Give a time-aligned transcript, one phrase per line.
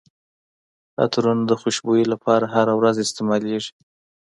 [1.05, 3.73] عطرونه د خوشبويي لپاره هره ورځ استعمالیږي.